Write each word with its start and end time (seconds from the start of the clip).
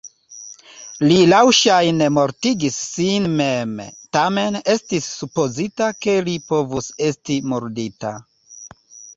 Li 1.09 1.17
laŭŝajne 1.33 2.07
mortigis 2.15 2.79
sin 2.95 3.27
mem, 3.41 3.75
tamen 4.19 4.57
estis 4.77 5.11
supozita 5.21 5.93
ke 6.07 6.19
li 6.31 6.37
povus 6.51 6.91
esti 7.11 7.39
murdita. 7.53 8.17